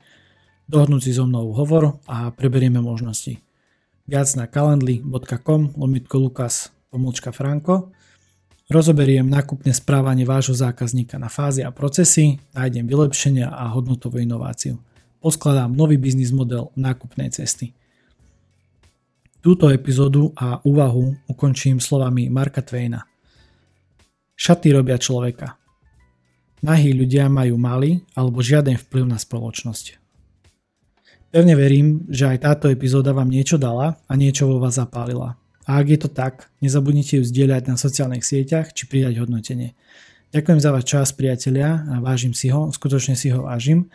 dohodnúť 0.71 1.03
si 1.03 1.13
so 1.17 1.27
mnou 1.27 1.51
hovor 1.57 1.99
a 2.07 2.31
preberieme 2.31 2.79
možnosti. 2.79 3.41
Viac 4.13 4.37
na 4.37 4.45
calendly.com 4.45 5.73
lomitko 5.73 6.21
lukas 6.21 6.69
pomlčka 6.93 7.33
franko 7.33 7.97
Rozoberiem 8.69 9.25
nákupné 9.25 9.73
správanie 9.73 10.29
vášho 10.29 10.53
zákazníka 10.53 11.17
na 11.17 11.33
fázy 11.33 11.65
a 11.65 11.73
procesy, 11.73 12.37
nájdem 12.53 12.85
vylepšenia 12.85 13.49
a 13.49 13.73
hodnotovú 13.73 14.21
inováciu 14.21 14.77
poskladám 15.23 15.71
nový 15.71 16.03
biznis 16.03 16.35
model 16.35 16.75
nákupnej 16.75 17.31
cesty. 17.31 17.71
Túto 19.39 19.71
epizódu 19.71 20.35
a 20.35 20.59
úvahu 20.67 21.15
ukončím 21.31 21.79
slovami 21.79 22.27
Marka 22.27 22.63
Twaina. 22.63 23.07
Šaty 24.35 24.75
robia 24.75 24.99
človeka. 24.99 25.55
Nahí 26.63 26.91
ľudia 26.91 27.31
majú 27.31 27.55
malý 27.59 28.03
alebo 28.19 28.43
žiaden 28.43 28.79
vplyv 28.79 29.05
na 29.07 29.19
spoločnosť. 29.19 30.02
Pevne 31.33 31.57
verím, 31.57 32.05
že 32.13 32.29
aj 32.29 32.45
táto 32.45 32.69
epizóda 32.69 33.17
vám 33.17 33.33
niečo 33.33 33.57
dala 33.57 33.97
a 34.05 34.13
niečo 34.21 34.45
vo 34.45 34.61
vás 34.61 34.77
zapálila. 34.77 35.41
A 35.65 35.81
ak 35.81 35.87
je 35.89 35.99
to 36.05 36.13
tak, 36.13 36.53
nezabudnite 36.61 37.17
ju 37.17 37.25
zdieľať 37.25 37.73
na 37.73 37.81
sociálnych 37.81 38.21
sieťach 38.21 38.77
či 38.77 38.85
pridať 38.85 39.17
hodnotenie. 39.17 39.73
Ďakujem 40.37 40.61
za 40.61 40.71
váš 40.77 40.85
čas, 40.85 41.09
priatelia, 41.17 41.89
a 41.89 42.05
vážim 42.05 42.37
si 42.37 42.53
ho, 42.53 42.69
skutočne 42.69 43.17
si 43.17 43.33
ho 43.33 43.49
vážim. 43.49 43.89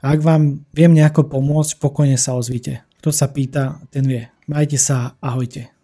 A 0.00 0.16
ak 0.16 0.24
vám 0.24 0.64
viem 0.72 0.92
nejako 0.96 1.28
pomôcť, 1.28 1.76
pokojne 1.76 2.16
sa 2.16 2.32
ozvite. 2.32 2.80
Kto 3.04 3.12
sa 3.12 3.28
pýta, 3.28 3.84
ten 3.92 4.08
vie. 4.08 4.32
Majte 4.48 4.80
sa, 4.80 5.20
ahojte. 5.20 5.79